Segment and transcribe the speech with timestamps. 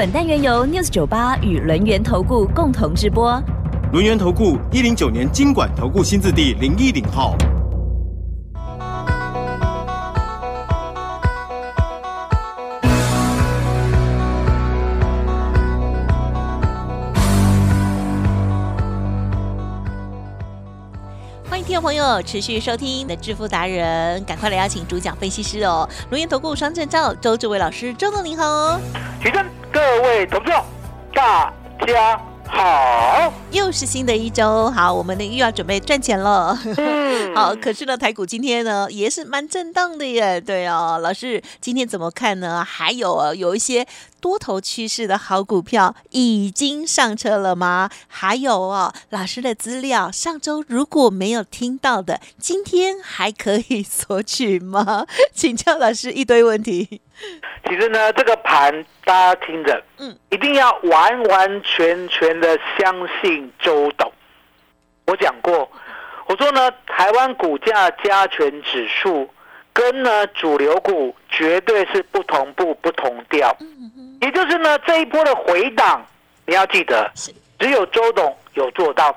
[0.00, 3.38] 本单元由 News 九八与轮源投顾共同直播。
[3.92, 7.36] 轮源投顾一零九年经管投顾新字第零一零号。
[21.46, 28.80] 欢迎听众朋友持续收听的致富达人，赶快来邀请主讲分析师哦，龙岩投顾双证照周志伟老师，周总您好哦。
[29.20, 29.44] 举证，
[29.80, 30.52] 各位同众，
[31.14, 31.50] 大
[31.86, 33.32] 家好。
[33.50, 36.54] 又是新的一周，好，我们呢又要准备赚钱了。
[36.76, 40.38] 嗯 好，可是呢，台股今天呢也是蛮震荡的耶。
[40.38, 42.62] 对哦，老师今天怎么看呢？
[42.62, 43.86] 还有啊，有一些
[44.20, 47.88] 多头趋势的好股票已经上车了吗？
[48.06, 55.06] 还有哦，老师的资料上周如果没有听到的，今天还可以索取吗？
[55.32, 57.00] 请教老师一堆问题。
[57.68, 64.08] 其实呢，这个盘大家听着，嗯，一定要完完全全的相信周董。
[65.04, 65.68] 我讲过，
[66.26, 69.28] 我说呢，台湾股价加权指数
[69.72, 73.52] 跟呢主流股绝对是不同步、不同调。
[74.20, 76.06] 也就是呢，这一波的回档，
[76.46, 79.10] 你要记得是，只有周董有做到，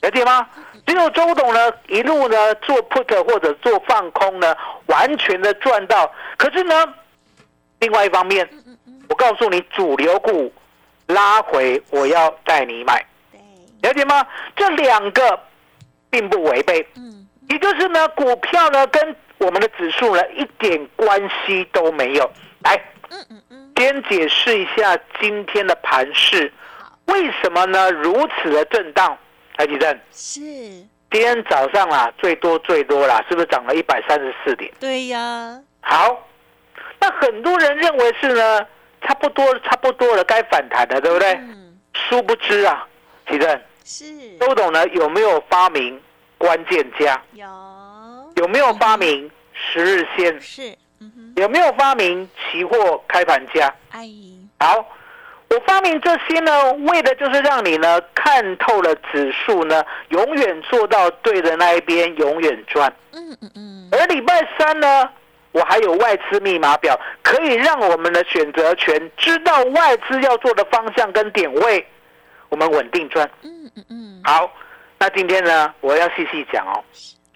[0.00, 0.48] 了解吗？
[0.86, 6.10] 只有周董呢，一路呢做 put 或者做放空呢，完全的赚到。
[6.38, 6.74] 可是呢，
[7.80, 8.48] 另外一方面，
[9.08, 10.52] 我告诉你，主流股
[11.06, 13.40] 拉回，我要带你买，对，
[13.82, 14.26] 了解吗？
[14.54, 15.40] 这两个
[16.10, 22.30] 并不违背，嗯，也就是呢，股票呢跟我们的指数呢一点关系都没有。
[22.64, 22.74] 来，
[23.10, 26.52] 嗯嗯嗯，先解释一下今天的盘势，
[27.06, 29.16] 为什么呢如此的震荡？
[29.56, 34.72] 台积电是，今天早上啊，最多最多啦，是不是涨了一百三十四点？
[34.78, 36.28] 对呀，好，
[37.00, 38.66] 那很多人认为是呢，
[39.02, 41.32] 差不多差不多了，该反弹了，对不对？
[41.34, 42.86] 嗯，殊不知啊，
[43.28, 44.04] 奇正是，
[44.38, 46.00] 周董呢有没有发明
[46.36, 47.20] 关键价？
[47.32, 47.46] 有，
[48.36, 50.40] 有没有发明十日线？
[50.40, 53.74] 是，嗯，有没有发明期货开盘价？
[53.90, 54.00] 阿
[54.60, 54.84] 好，
[55.50, 62.92] 我发明这些呢，为的就是让你呢看透了指数呢，永远做到对的那一边，永远赚。
[63.12, 65.08] 嗯嗯嗯，而礼拜三呢，
[65.52, 71.86] 我还有外资密码表，可以让我们的选择权知道外资要做的方向跟点位，
[72.48, 73.28] 我们稳定赚。
[73.42, 74.50] 嗯嗯嗯，好，
[74.98, 76.84] 那今天呢，我要细细讲哦，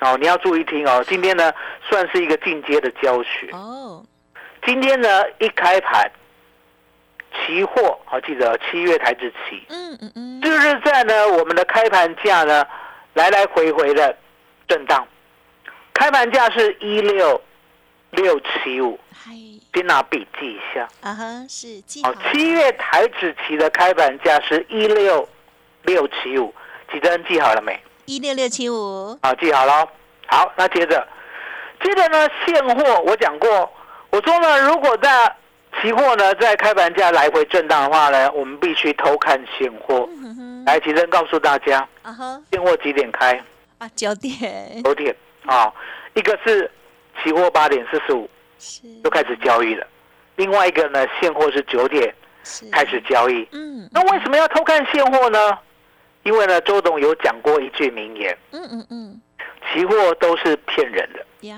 [0.00, 1.52] 哦，你要注意听哦，今天呢
[1.88, 3.48] 算是一个进阶的教学。
[3.52, 4.04] 哦，
[4.64, 6.10] 今天呢一开盘，
[7.34, 12.64] 期货好记得七月台指期，嗯嗯嗯，就是在呢我们的开盘价呢
[13.14, 14.14] 来来回回的
[14.68, 15.06] 震荡，
[15.94, 17.40] 开盘价是一六
[18.12, 19.32] 六七五，嗨，
[19.74, 20.86] 先拿笔记一下。
[21.00, 25.26] 啊哈，是记好哦，，七月台指期的开盘价是一六
[25.84, 26.54] 六七五，
[26.92, 27.78] 几针记好了没？
[28.04, 29.88] 一六六七五，好，记好了。
[30.26, 31.06] 好，那接着，
[31.82, 33.72] 接着呢，现货我讲过，
[34.10, 35.34] 我说呢，如果在
[35.80, 40.06] 期货呢在开盘价来回震荡的话呢，我们必须偷看现货。
[40.22, 43.42] 嗯哼，来，奇珍告诉大家，啊哈，现货几点开？
[43.78, 45.16] 啊九点，九点。
[45.44, 45.72] 啊、
[46.14, 46.70] 一个是
[47.22, 48.28] 期货八点四十五
[48.58, 49.86] 是，就开始交易了，
[50.36, 52.14] 另外一个呢，现货是九点
[52.44, 52.68] 是。
[52.70, 53.46] 开始，交易。
[53.52, 55.58] 嗯，那为什么要偷看现货呢？
[56.24, 59.20] 因为呢，周董有讲过一句名言：嗯嗯嗯，
[59.72, 61.56] 期货都是骗人的，呀，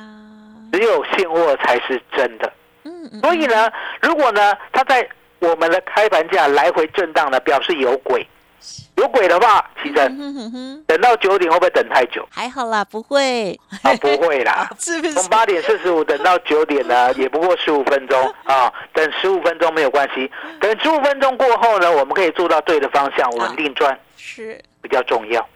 [0.73, 2.53] 只有现货才是真的。
[2.85, 3.71] 嗯嗯，所以呢，
[4.01, 5.07] 如果呢，它在
[5.41, 8.27] 我们的开盘价来回震荡呢，表示有鬼。
[8.97, 12.27] 有鬼的话，其实嗯哼哼哼，等到九点会不会等太久？
[12.31, 14.69] 还好啦，不会，啊，不会啦。
[14.79, 15.29] 是不是从？
[15.29, 18.73] 八点四十五等到九点呢， 也不过十五分钟啊。
[18.93, 20.31] 等十五分钟没有关系，
[20.61, 25.47] 等十五分钟过后呢，我们可以做到对的方向，稳定赚是，比较重要。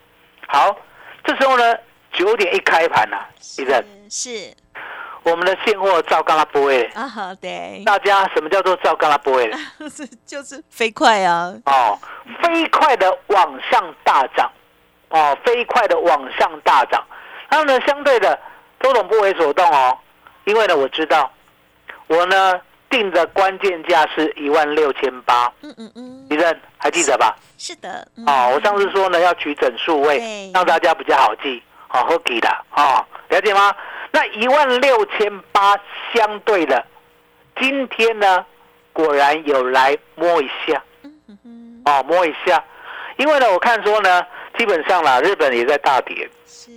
[0.48, 0.76] 好，
[1.24, 1.76] 这时候呢，
[2.12, 3.28] 九点一开盘啊，
[3.58, 4.52] 医生，是
[5.30, 6.84] 我们的现货照刚拉不会。
[6.94, 9.50] 啊，好对，大家什么叫做照刚拉不会？
[9.90, 11.98] 是 就是飞快啊，哦，
[12.42, 14.50] 飞快的往上大涨，
[15.10, 17.04] 哦，飞快的往上大涨。
[17.50, 18.38] 然后呢，相对的，
[18.80, 19.96] 周董不为所动哦，
[20.44, 21.30] 因为呢，我知道，
[22.06, 22.60] 我呢
[22.90, 27.36] 定的关键价是一万六千八，嗯嗯嗯，李正还记得吧？
[27.56, 33.74] 是的，嗯哦，我上次说呢要取整数位对，让大家比较好记，好好记的哦，了解吗？
[34.10, 35.76] 那一万六千八
[36.12, 36.84] 相对的，
[37.60, 38.44] 今天呢
[38.92, 40.82] 果然有来摸一下，
[41.84, 42.62] 哦，摸一下，
[43.16, 44.26] 因为呢我看说呢，
[44.58, 46.70] 基本上啦，日本也在大跌，是，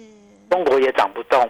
[0.50, 1.50] 中国也涨不动，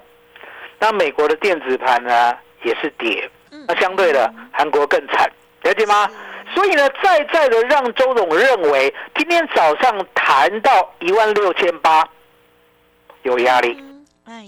[0.80, 3.66] 那美国的电子盘呢也是跌，嗯。
[3.68, 5.30] 那相对的韩国更惨，
[5.64, 6.10] 了解吗？
[6.54, 12.08] 所以呢，再再的让周总认为，今天早上谈到一万六千八
[13.24, 14.46] 有压力，嗯，哎，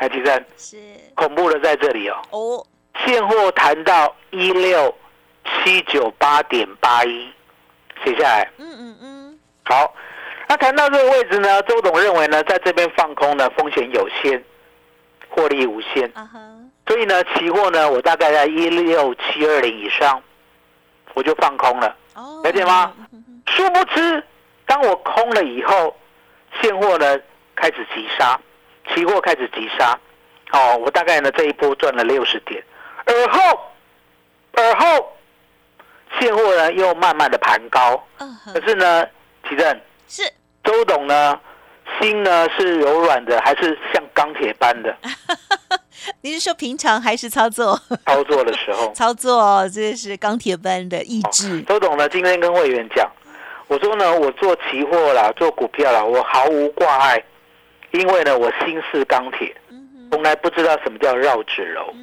[0.00, 0.78] 台积电是，
[1.14, 2.66] 恐怖的在这里哦，哦，
[3.04, 4.96] 现货谈到一六
[5.44, 7.30] 七九八点八一，
[8.02, 8.50] 写下来。
[8.56, 9.94] 嗯嗯嗯，好，
[10.48, 14.42] 那谈到这个位置呢，周董认为呢，在这边放空呢，风险有限，
[15.28, 16.10] 获利无限，
[16.86, 20.22] 所以呢，期货呢，我大概在一六七二零以上，
[21.12, 21.94] 我就放空了。
[22.14, 22.90] 哦，了解吗？
[23.48, 24.24] 殊不知，
[24.64, 25.94] 当我空了以后，
[26.62, 27.20] 现货呢
[27.54, 28.40] 开始急杀，
[28.94, 29.98] 期货开始急杀。
[30.52, 32.60] 哦，我大概呢这一波赚了六十点，
[33.04, 33.60] 而后，
[34.52, 35.12] 而后，
[36.18, 39.06] 现货呢又慢慢的盘高，嗯可是呢，
[39.48, 40.22] 奇正是，
[40.64, 41.38] 周董呢
[42.00, 44.92] 心呢是柔软的，还是像钢铁般的？
[46.22, 47.80] 你是说平常还是操作？
[48.06, 48.90] 操作的时候？
[48.94, 53.08] 操作这是钢铁般的意志，周董呢今天跟会员讲，
[53.68, 57.22] 我说呢我做期货啦，做股票啦，我毫无挂碍，
[57.92, 59.54] 因为呢我心似钢铁，
[60.10, 61.94] 从来不知道什么叫绕指柔，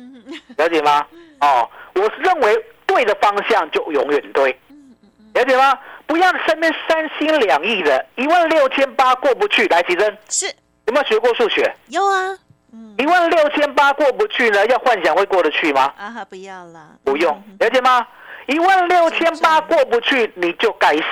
[0.57, 1.05] 了解吗？
[1.41, 4.57] 哦，我认为对的方向就永远对，
[5.33, 5.77] 了解吗？
[6.05, 10.17] 不要身边三心两意的，一万六千八过不去，来，奇珍。
[10.29, 10.45] 是。
[10.85, 11.69] 有没有学过数学？
[11.89, 12.37] 有啊，
[12.71, 15.93] 嗯，一万六千八过不去呢，要幻想会过得去吗？
[15.97, 18.07] 啊哈，不要了，不用嗯，了解吗？
[18.45, 21.03] 一万六千八过不去，你就该死。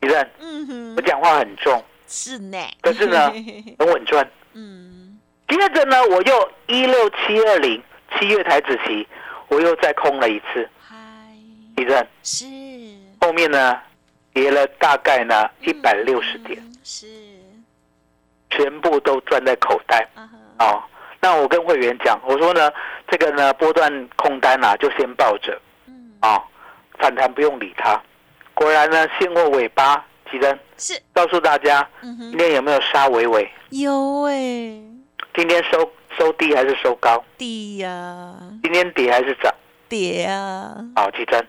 [0.00, 3.32] 奇珍，嗯哼，我讲话很重，是呢，可是呢
[3.80, 4.30] 很稳赚。
[4.52, 5.18] 嗯，
[5.48, 7.82] 接着呢，我又一六七二零
[8.18, 9.06] 七月台子期，
[9.48, 10.68] 我又再空了一次。
[10.78, 10.94] 嗨，
[11.74, 12.44] 奇珍，是。
[13.18, 13.80] 后面呢
[14.34, 17.06] 跌了大概呢一百六十点，嗯是。
[18.50, 20.06] 全部都赚在口袋。
[20.58, 20.86] 啊
[21.24, 22.70] 那我跟会员讲，我说呢，
[23.08, 25.58] 这个呢波段空单啊，就先抱着。
[25.86, 26.44] 嗯，啊、
[26.98, 27.98] 反弹不用理它。
[28.52, 33.48] 果然呢，现货尾巴，奇珍是，告诉大家，嗯，今天有没有杀伟伟？
[33.68, 34.32] 有哎，
[35.34, 37.22] 今天收收低还是收高？
[37.36, 39.54] 低呀，今天跌还是涨？
[39.90, 41.46] 跌啊，好，奇珍，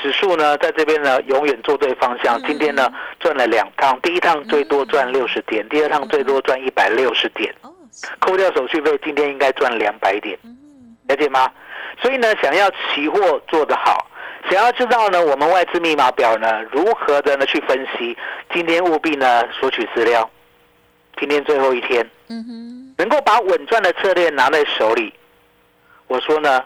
[0.00, 2.40] 指数呢在这边呢永远做对方向。
[2.40, 2.90] 嗯今天呢
[3.20, 7.70] 赚了两趟，第一趟最多赚六十点，第二趟最多赚一百六十点，哦，
[8.18, 10.56] 扣掉手续费，今天应该赚两百点，嗯。
[11.08, 11.50] 了解吗？
[12.00, 14.05] 所以呢，想要期货做得好，
[14.50, 18.16] 想要知道呢我们外资密码表呢如何的呢去分析，
[18.52, 20.28] 今天务必呢索取资料。
[21.18, 25.12] 今天最后一天，嗯哼，能够把稳赚的策略拿在手里，
[26.08, 26.62] 我说呢，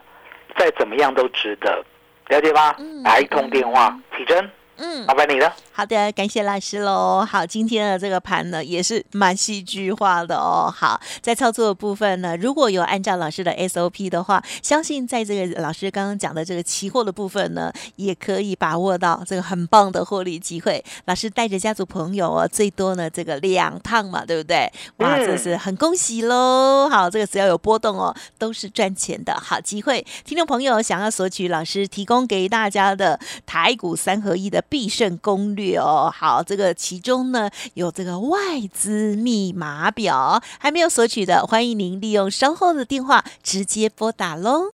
[0.59, 1.85] 再怎么样都值得，
[2.27, 3.01] 了解吧嗯？
[3.05, 5.15] 打一通电话，启真，嗯麻。
[5.15, 5.55] 烦你了。
[5.81, 7.25] 好的，感谢老师喽。
[7.27, 10.71] 好，今天的这个盘呢也是蛮戏剧化的哦。
[10.71, 20.85] 好，在操作的部分呢，如果有按照老师的 SOP 的话，相信在这个老师刚刚讲的这个期货的部分呢，也可以把握到这个很棒的获利机会。
[21.07, 24.71] 老师带着家族朋友哦，最多呢这个两趟嘛，对不对？
[24.99, 26.91] 哇，嗯这是很恭喜喽！
[26.91, 30.05] 好，这个只要有波动哦，都是赚钱的好机会。
[30.27, 44.71] 听众朋友想要索取老师提供给大家的台股三合一的必胜攻略有，好，这个其中呢有这个外资密码表，还没有索取的，欢迎您利用稍后的电话直接拨打喽。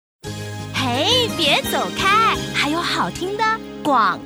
[0.75, 3.45] 嘿，别走开，还有好听的
[3.83, 4.19] 广。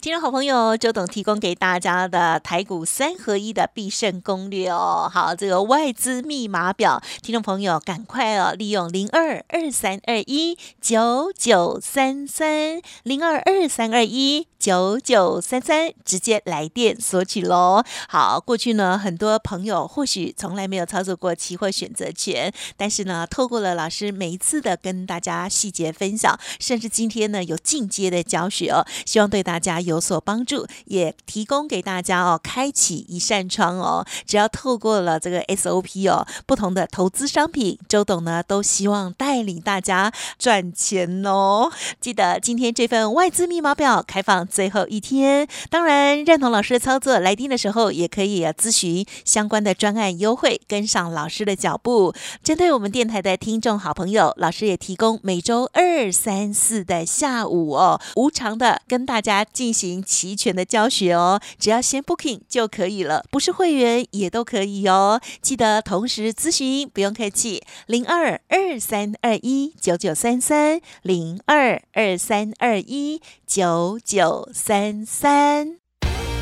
[0.00, 5.10] 听众好朋友，周董提供给大家的台股三合一的必胜攻略哦。
[5.12, 17.84] 好，这个外资密码表，听众朋友赶快哦，利用零二二三二一九九三三零二二三二一九九三三，直接来电索取喽。
[18.08, 34.06] 好，过去呢，很多朋友或许从来没有操作过期货选择权，但是呢，透过了老师每一次的跟大家细节分享，甚至今天呢有进阶的教学哦，希望对大家有有所帮助，也提供给大家哦，开启一扇窗哦。
[34.24, 41.70] 只要透过了这个 SOP 哦，不同的投资商品，周董呢都希望带领大家赚钱哦。
[42.00, 52.14] 记得今天这份外资密码表开放最后一天，当然认同老师的操作，来电的时候也可以咨询相关的专案优惠，跟上老师的脚步。
[52.44, 65.20] 针对我们电台的听众好朋友，老师也提供每周二、三、四的下午哦，无偿的跟大家进行行齐全的教学哦，只要先 booking 就可以了，不是会员也都可以哦。
[65.40, 75.78] 记得同时咨询，不用客气，零二二三二一九九三三零二二三二一九九三三。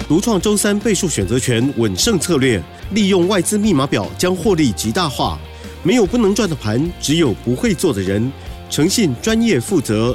[0.09, 2.61] 独创周三倍数选择权稳胜策略，
[2.93, 5.39] 利用外资密码表将获利极大化。
[5.85, 8.33] 没有不能赚的盘，只有不会做的人。
[8.69, 10.15] 诚信、专业、负责，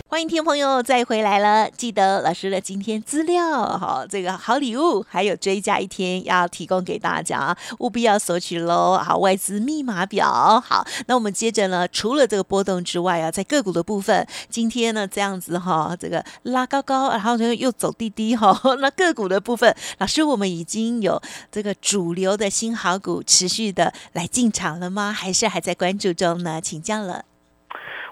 [0.11, 8.97] 欢迎听众朋友再回来了，记得老师的今天资料好，这个好礼物还有追加一天要提供给大家，务必要索取喽。
[8.97, 25.13] 好，外资密码表好，那我们接着呢，除了这个波动之外啊，在个股的部分，今天呢这样子哈，这个拉高高，然后呢又走低低哈，那个股的部分，老师我们已经有这个主流的新好股持续的来进场了吗？
[25.13, 26.59] 还是还在关注中呢？
[26.59, 27.23] 请教了。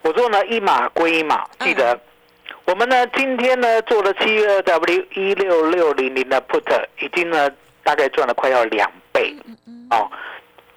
[0.01, 1.99] 我说呢，一码归一码，记得。
[2.65, 6.63] 我们呢今天呢做了七月 W 一六六零零的 put，
[6.99, 7.49] 已经呢
[7.83, 9.35] 大概赚了快要两倍，
[9.89, 10.09] 哦，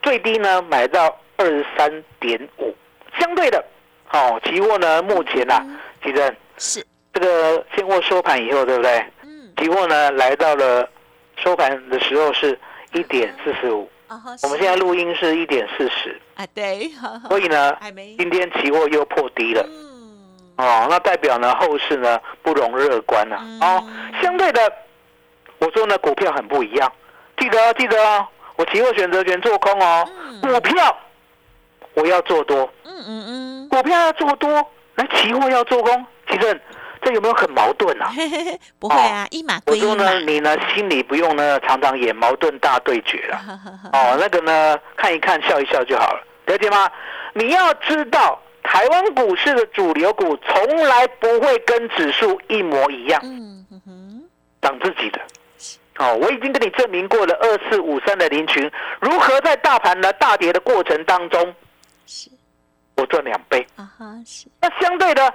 [0.03, 2.75] 最低呢买到二十三点五，
[3.19, 3.63] 相对的，
[4.11, 5.65] 哦，期货呢目前啊，
[6.03, 6.87] 其实是。
[7.13, 9.05] 这个现货收盘以后，对不对？
[9.23, 10.89] 嗯，期货呢来到了
[11.37, 12.59] 收盘的时候是
[12.95, 13.87] 一点四十五，
[14.43, 16.91] 我们现在录音是一点四十，啊对，
[17.29, 17.77] 所以呢
[18.19, 19.63] 今天期货又破低了。
[19.69, 19.93] 嗯。
[20.57, 23.61] 哦，那代表呢后市呢不容乐观了、嗯。
[23.61, 23.85] 哦，
[24.23, 24.61] 相对的，
[25.59, 26.93] 我说呢股票很不一样，
[27.39, 28.27] 记得哦，记得哦，
[28.57, 30.07] 我期货选择权做空哦，
[30.43, 30.97] 股票
[31.95, 36.61] 我要做多，嗯嗯嗯，股票要做多，那期货要做空，其实
[37.03, 38.11] 这有没有很矛盾啊？
[38.79, 43.41] 不会啊，一码归一码我说呢，，你呢心里不用呢常常演矛盾大对决了。
[43.93, 46.91] 哦，那个呢，看一看笑一笑就好了，了解吗？
[47.35, 54.23] 你要知道，台湾股市的主流股从来不会跟指数一模一样，嗯哼哼，
[54.61, 55.21] 涨自己的。
[55.99, 61.55] 哦，我已经跟你证明过了，二四五三的林群如何在大盘呢大跌的过程当中，
[62.07, 62.31] 是
[62.97, 63.67] 我赚两倍。
[63.77, 65.35] 啊哈是，那相对的，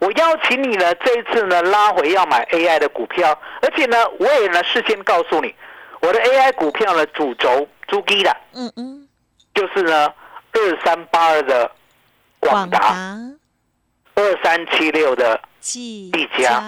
[0.00, 5.54] 我邀请你呢，这一次呢拉回要买 AI 的股票，而且呢，我也呢事先告诉你，
[6.00, 9.08] 我的 AI 股票呢主轴朱基的，嗯嗯，
[9.54, 10.12] 就是呢
[10.52, 11.70] 二三八二的
[12.40, 12.96] 广达，
[14.14, 16.62] 二三七六的季地家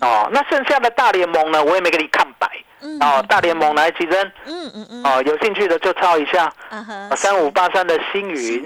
[0.00, 2.48] 哦，那剩下的大联盟呢，我也没给你看白。
[2.80, 3.24] 嗯哦。
[3.28, 6.50] 大联盟来，其实嗯嗯嗯，哦，有兴趣的就抄一下。
[6.70, 8.62] 啊三五八三的星云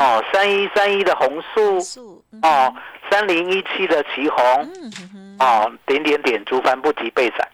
[0.00, 2.74] 哦，三一三一的红素素哦，
[3.10, 4.72] 三零一七的旗红
[5.38, 7.46] 哦，点点点，竹帆不及被斩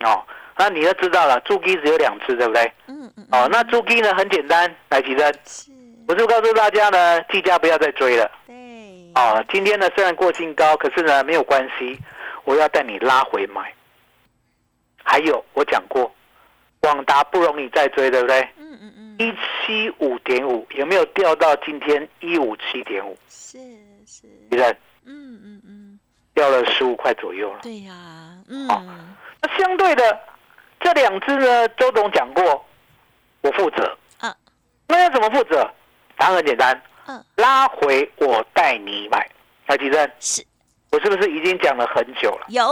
[0.00, 0.22] 哦。
[0.58, 2.72] 那你就知道了，猪鸡只有两只，对不对？
[2.86, 5.70] 嗯嗯哦，那猪鸡呢很简单，来，其实是，
[6.06, 8.30] 我就告诉大家呢，技价不要再追了。
[8.46, 8.54] 对，
[9.14, 11.98] 哦，今天呢虽然过境高，可是呢没有关系，
[12.44, 13.72] 我要带你拉回买。
[15.02, 16.10] 还有我讲过，
[16.80, 18.40] 广达不容易再追，对不对？
[18.58, 23.16] 嗯嗯嗯，一七五点五有没有掉到今天一五七点五？
[23.28, 23.58] 是
[24.06, 24.70] 是，你看
[25.04, 26.00] 嗯嗯嗯，
[26.34, 27.60] 掉了十五块左右了。
[27.62, 27.94] 对呀，
[28.48, 28.66] 嗯
[29.40, 30.20] 那相对的
[30.80, 32.64] 这两只呢，周董讲过，
[33.40, 33.96] 我负责。
[34.18, 34.34] 啊，
[34.86, 35.68] 那要怎么负责？
[36.16, 39.28] 答案很简单，嗯拉回我带你买。
[39.66, 40.44] 海吉珍，是
[40.90, 42.46] 我是不是已经讲了很久了？
[42.48, 42.64] 有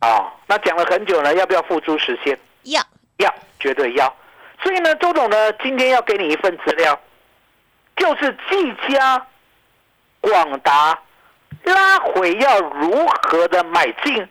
[0.00, 2.38] 哦，那讲了很久呢，要不要付诸实现？
[2.64, 2.80] 要
[3.18, 4.14] 要，绝对要。
[4.62, 6.98] 所以呢，周董呢，今天要给你一份资料，
[7.96, 9.26] 就是技嘉、
[10.20, 10.98] 广达
[11.64, 14.26] 拉回要如何的买进，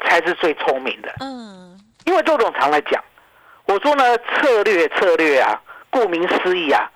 [0.00, 1.14] 才是最聪明的。
[1.20, 3.02] 嗯因为周总常来讲，
[3.64, 5.58] 我说呢，策略策略啊，
[5.88, 6.90] 顾名思义啊，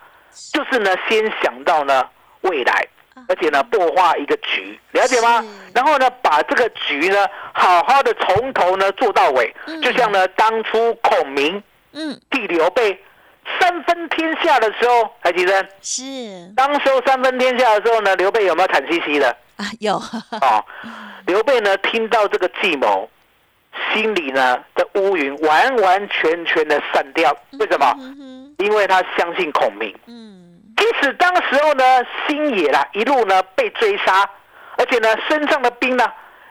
[0.52, 2.06] 就是呢，先想到呢
[2.42, 2.86] 未来，
[3.26, 5.42] 而且呢，破化一个局，了解吗？
[5.74, 11.62] 然后呢，把这个局呢，好好的从头呢做到尾，嗯就像呢，当初孔明
[11.92, 13.02] 嗯替刘备
[13.60, 15.66] 三分天下的时候，还记得？
[15.80, 19.28] 是当时候三分天下的时候呢，刘备有没有惨兮兮的？
[19.56, 20.64] 啊，有，哦，
[21.26, 23.08] 刘备呢听到这个计谋，
[23.92, 27.34] 心里呢的乌云完完全全的散掉。
[27.58, 27.94] 为什么？
[28.58, 29.96] 因为他相信孔明。
[30.06, 31.84] 嗯，即使当时候呢，
[32.26, 34.28] 星野啦一路呢被追杀，
[34.76, 36.04] 而且呢身上的兵呢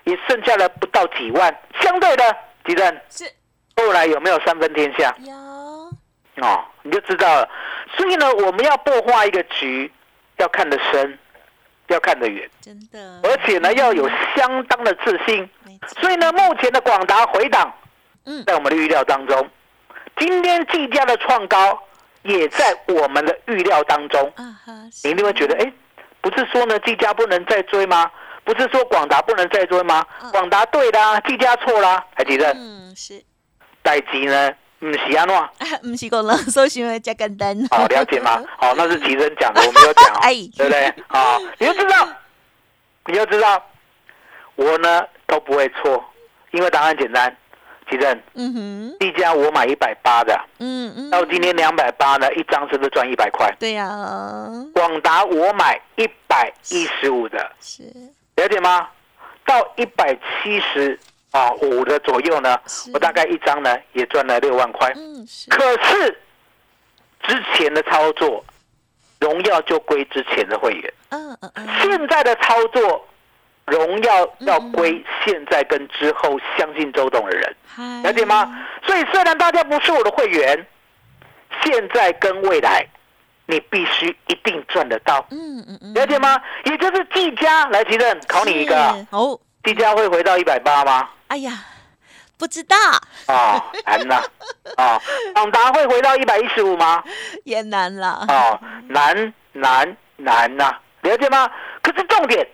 [0.03, 3.23] 也剩下了不到几万，相对的，敌人是
[3.77, 5.15] 后来有没有三分天下？
[5.19, 5.33] 有，
[6.45, 7.49] 哦，你就知道了。
[7.95, 9.91] 所以呢，我们要破画一个局，
[10.37, 11.17] 要看得深，
[11.87, 15.49] 要看得远，真的，而且呢要有相当的自信。
[15.99, 17.73] 所以呢，目前的广达回档，
[18.25, 19.49] 嗯在我们的预料当中，
[20.17, 21.79] 今天技嘉的创高
[22.23, 24.21] 也在我们的预料当中。
[24.35, 25.71] 啊哈，你一定会觉得，哎，
[26.19, 28.09] 不是说呢技嘉不能再追吗？
[28.43, 30.31] 不是说广达不能再追吗嗯？
[30.31, 32.51] 广达对啦，技嘉错啦，还记得？
[32.53, 33.21] 嗯，是，
[33.87, 34.51] 代机呢？
[34.81, 35.37] 嗯，是安诺。
[35.37, 35.49] 啊，
[35.81, 38.43] 不是讲人搜寻的加简单，好，了解吗？
[38.57, 40.93] 好，那是奇珍讲的，我没有讲哦， 哎对不对？
[41.07, 42.07] 好，你就知道，
[43.05, 43.63] 你就知道，
[44.55, 46.03] 我呢都不会错，
[46.51, 47.33] 因为答案简单。
[47.89, 53.49] 奇珍，嗯哼，一家我买一百八的，嗯嗯，到今天两百八呢，一张是不是赚一百块？
[53.57, 53.87] 对呀，
[54.73, 57.83] 广达我买一百一十五的，是，
[58.35, 58.89] 了解吗？
[59.45, 60.13] 到一百
[60.43, 60.99] 七十
[61.37, 62.59] 啊五的左右呢，
[62.93, 64.91] 我大概一张呢也赚了六万块。
[64.95, 66.19] 嗯是，可是
[67.23, 68.43] 之前的操作，
[69.19, 70.93] 荣耀就归之前的会员。
[71.09, 73.07] 嗯嗯嗯，现在的操作，
[73.65, 78.53] 荣耀要归现在跟之后相信周董的人，嗨了解吗？？
[78.85, 80.65] 所以虽然大家不是我的会员，
[81.63, 82.85] 现在跟未来，
[83.45, 86.41] 你必须一定赚得到，嗯嗯嗯，了解吗？
[86.65, 89.07] 也就是技嘉来，提问考你一个，是
[89.63, 91.09] 哦，技嘉会回到一百八吗？
[91.27, 91.51] 哎呀，
[92.37, 92.75] 不知道，
[93.27, 94.23] 啊，难呐！
[94.77, 95.01] 啊，
[95.33, 97.03] 广达会回到一百一十五吗？
[97.43, 101.49] 也难了，啊，难难难呐、了解吗？
[101.81, 102.47] 可是重点，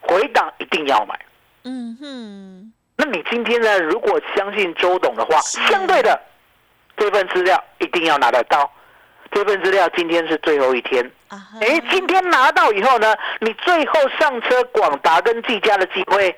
[0.00, 1.18] 回档一定要买。
[1.64, 3.78] 嗯哼，那你今天呢？
[3.80, 6.20] 如果相信周董的话，相对的
[6.96, 8.70] 这份资料一定要拿得到。
[9.32, 16.34] 这份资料今天是最后一天，哎，今天拿到以后呢，你最后上车广达跟技嘉的机会，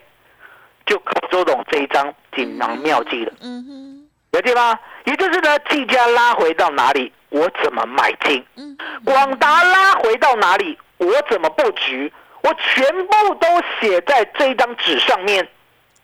[0.86, 4.78] 就靠周董这一张锦囊妙计了，嗯哼，了解吗？
[5.04, 8.44] 也就是呢，技嘉拉回到哪里，我怎么买进？
[8.56, 12.12] 嗯广达拉回到哪里，我怎么布局？
[12.42, 13.46] 我全部都
[13.80, 15.46] 写在这张纸上面，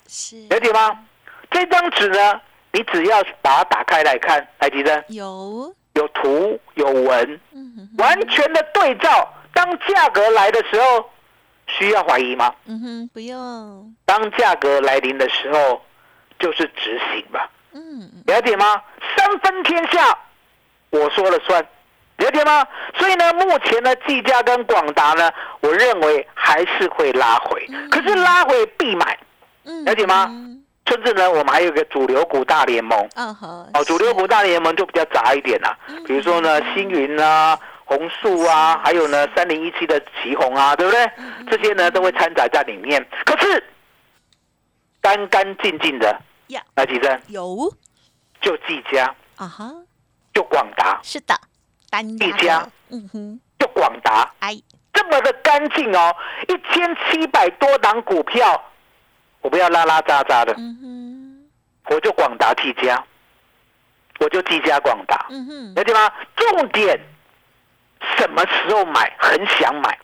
[0.09, 0.99] 是，了解吗？
[1.51, 2.41] 这张纸呢，
[2.73, 7.41] 你只要把它打开来看，来吉珍，有，有图有文，
[7.99, 9.33] 完全的对照。
[9.53, 11.11] 当价格来的时候，
[11.67, 12.53] 需要怀疑吗？
[12.67, 15.81] 嗯哼，不用，当价格来临的时候，
[16.39, 18.83] 就是执行吧，嗯了解吗？
[19.17, 20.19] 三分天下，
[20.91, 21.65] 我说了算，
[22.17, 22.67] 了解吗？
[22.97, 25.31] 所以呢，目前呢，技嘉跟广达呢，
[25.61, 29.17] 我认为还是会拉回，可是拉回必买。
[29.63, 30.29] 嗯，了解吗
[30.87, 41.05] 甚至呢，我们还有一个主流股大联盟，嗯好，哦，主流股大联盟就比较杂一点啦、嗯比如说呢，星云啊、红树啊，还有呢三零一七的旗红啊，对不对？
[41.17, 43.05] 嗯这些呢都会掺杂在里面。
[43.25, 43.65] 可是
[45.01, 47.73] 干干净净的呀，来几声，有。
[48.41, 49.73] 就技嘉，啊哈，
[50.35, 51.35] 就广达，是的，
[51.89, 54.55] 单一家，嗯哼，就广达，哎，
[54.93, 56.15] 这么的干净哦，
[56.47, 58.63] 一千七百多档股票，
[59.45, 60.57] 我不要拉拉杂杂的，
[61.91, 63.05] 我就广达技嘉，
[64.19, 65.27] 我就技嘉广达。
[65.77, 66.11] 了解吗？
[66.35, 66.99] 重点
[68.17, 69.15] 什么时候买？
[69.19, 69.99] 很想买，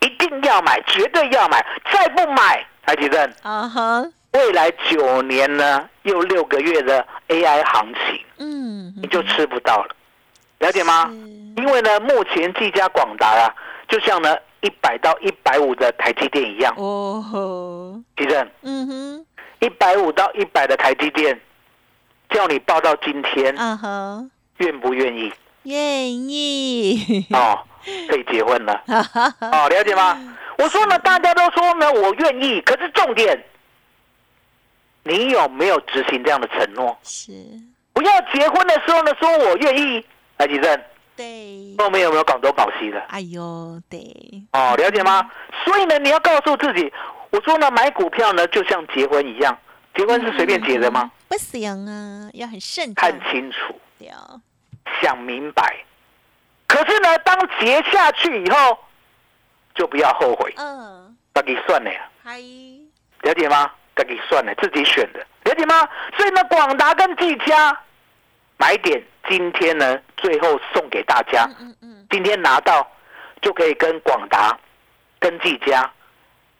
[0.00, 1.62] 一定要买，绝对要买。
[1.92, 9.94] 再不买，台积电啊哈，未来九年呢，又六个月的 AI 行情，嗯，你就吃不到了。
[10.60, 11.10] 了解吗？
[11.58, 13.54] 因为呢，目前技嘉广达啊，
[13.86, 14.34] 就像呢
[14.66, 19.26] 一百到一百五的台积电一样，哦吼，地震嗯哼，
[19.60, 21.40] 一百五到一百的台积电，
[22.30, 25.32] 叫你报到今天，嗯哼，愿不愿意？
[25.62, 27.60] 愿意，哦，
[28.08, 28.82] 可以结婚了。
[29.52, 30.36] 哦，了解吗？
[30.58, 33.40] 我说呢，大家都说呢，我愿意，可是重点，
[35.04, 36.98] 你有没有执行这样的承诺？
[37.04, 37.32] 是，
[37.92, 40.04] 不要结婚的时候呢，说我愿意，
[40.38, 40.80] 来吉正，
[41.16, 43.00] 对，后面有没有广东港西的？
[43.08, 43.98] 哎呦，对，
[44.52, 45.30] 哦，了解吗？
[45.64, 46.92] 所以呢，你要告诉自己，
[47.30, 49.56] 我说呢，买股票呢，就像结婚一样，
[49.94, 51.10] 结婚是随便结的吗？
[51.28, 54.14] 不行啊，要很慎重看清楚，掉，
[55.00, 55.84] 想明白。
[56.66, 58.78] 可是呢，当结下去以后，
[59.74, 62.00] 就不要后悔，嗯，自己算了呀。
[62.22, 62.38] 嗨，
[63.22, 63.70] 了解吗？
[63.96, 65.88] 自己算了，自己选的，了解吗？
[66.16, 67.78] 所以呢，广达跟技嘉
[68.58, 72.86] 买点，今天呢最后送给大家，嗯嗯嗯，今天拿到
[73.42, 74.56] 就可以跟广达、
[75.18, 75.90] 跟技嘉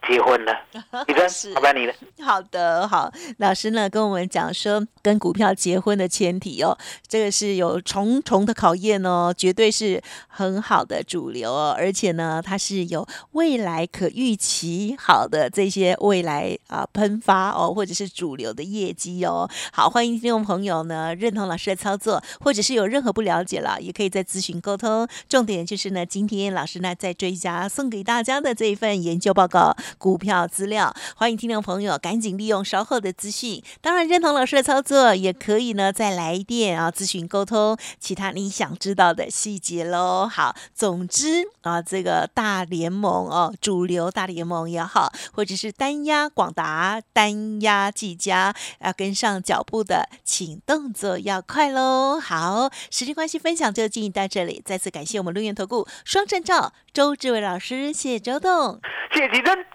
[0.09, 0.53] 结婚了。
[1.07, 1.95] 李真是，麻烦你了。
[2.25, 19.49] 好的，好，老师呢跟我们讲说，跟股票结婚的前提哦，这个是有重重的考验哦，绝对是很好的主流哦，而且呢，它是有未来可预期好的这些未来啊喷发哦，或者是主流的业绩哦。
[19.73, 25.07] 好，欢迎听众朋友呢认同老师的操作，或者是有任何不了解了，也可以再咨询沟通。
[25.29, 33.63] 重点就是呢，今天老师呢在追加送给大家的这一份研究报告股票资料，欢迎听众朋友赶紧利用稍后的资讯。
[33.81, 40.27] 当然，认同老师的操作，也可以呢再来电啊咨询沟通其他你想知道的细节喽。
[40.27, 52.19] 好，总之啊，这个大联盟哦，主流大联盟也好，或者是单压广达、单压技嘉，要跟上脚步的，请动作要快喽。
[52.21, 58.81] 好，时间关系，分享就进行到这里，再次感谢我们陆源投顾双证照周志伟老师，谢谢周董。
[59.13, 59.57] 谢谢吉珍，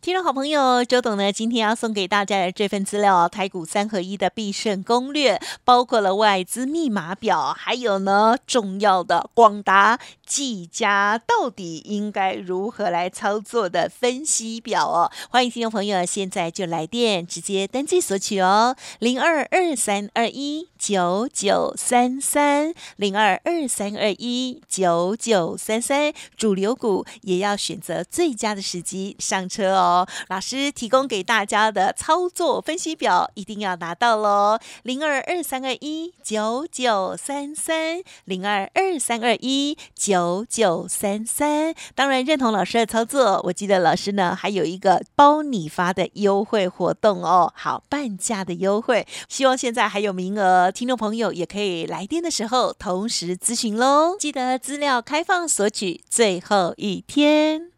[0.00, 15.10] 听众好朋友，周董呢，今天要送给大家的这份资料，台股三合一的必胜攻略，包括了外资密码表，还有呢重要的广达、技嘉到底应该如何来操作的分析表哦。
[15.30, 29.87] 欢迎听众朋友现在就来电直接登记索取哦，零二二三二一九九三三，零二二三二一九九三三，主流股也要选择最佳的时机上车哦。
[30.28, 41.74] 老师提供给大家的操作分析表一定要拿到喽，零二二三二一九九三三，零二二三二一九九三三。
[41.94, 54.16] 当然认同老师的操作，我记得老师呢还有一个包你发的优惠活动哦，好半价的优惠，希望现在还有名额，听众朋友也可以来电的时候同时咨询喽。
[54.18, 57.77] 记得资料开放索取最后一天。